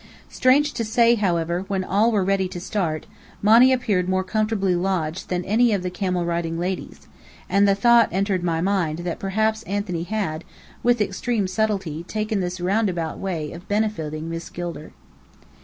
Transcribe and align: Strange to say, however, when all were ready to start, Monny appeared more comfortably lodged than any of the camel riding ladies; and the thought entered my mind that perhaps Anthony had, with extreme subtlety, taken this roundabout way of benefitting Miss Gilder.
Strange 0.29 0.73
to 0.73 0.83
say, 0.83 1.13
however, 1.13 1.63
when 1.67 1.83
all 1.83 2.11
were 2.11 2.23
ready 2.23 2.47
to 2.47 2.59
start, 2.59 3.05
Monny 3.43 3.71
appeared 3.71 4.09
more 4.09 4.23
comfortably 4.23 4.73
lodged 4.73 5.29
than 5.29 5.45
any 5.45 5.73
of 5.73 5.83
the 5.83 5.91
camel 5.91 6.25
riding 6.25 6.57
ladies; 6.57 7.07
and 7.47 7.67
the 7.67 7.75
thought 7.75 8.09
entered 8.11 8.43
my 8.43 8.61
mind 8.61 9.01
that 9.05 9.19
perhaps 9.19 9.61
Anthony 9.65 10.01
had, 10.01 10.43
with 10.81 11.01
extreme 11.01 11.45
subtlety, 11.47 12.03
taken 12.07 12.39
this 12.39 12.59
roundabout 12.59 13.19
way 13.19 13.51
of 13.51 13.67
benefitting 13.67 14.27
Miss 14.27 14.49
Gilder. 14.49 14.91